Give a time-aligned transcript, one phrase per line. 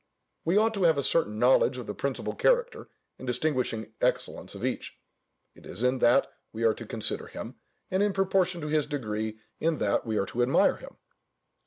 [0.43, 4.65] We ought to have a certain knowledge of the principal character and distinguishing excellence of
[4.65, 4.97] each:
[5.53, 7.53] it is in that we are to consider him,
[7.91, 10.97] and in proportion to his degree in that we are to admire him.